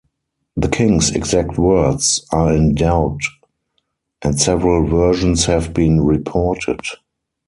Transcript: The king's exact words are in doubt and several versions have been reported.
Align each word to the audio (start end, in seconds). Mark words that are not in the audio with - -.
The 0.57 0.67
king's 0.67 1.11
exact 1.11 1.59
words 1.59 2.25
are 2.31 2.51
in 2.55 2.73
doubt 2.73 3.19
and 4.23 4.41
several 4.41 4.87
versions 4.87 5.45
have 5.45 5.75
been 5.75 6.01
reported. 6.03 6.79